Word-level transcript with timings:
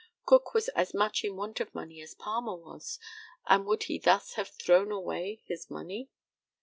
Cook 0.25 0.55
was 0.55 0.67
as 0.69 0.95
much 0.95 1.23
in 1.23 1.35
want 1.35 1.59
of 1.59 1.75
money 1.75 2.01
as 2.01 2.15
Palmer 2.15 2.55
was, 2.55 2.97
and 3.45 3.67
would 3.67 3.83
he 3.83 3.99
thus 3.99 4.33
have 4.33 4.47
thrown 4.49 4.91
away 4.91 5.43
his 5.45 5.69
money? 5.69 6.09